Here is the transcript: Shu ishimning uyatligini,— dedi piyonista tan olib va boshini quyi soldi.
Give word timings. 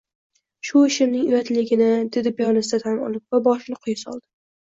Shu 0.69 0.79
ishimning 0.85 1.27
uyatligini,— 1.31 1.89
dedi 2.15 2.33
piyonista 2.41 2.81
tan 2.87 2.99
olib 3.11 3.37
va 3.37 3.43
boshini 3.51 3.79
quyi 3.87 3.97
soldi. 4.07 4.23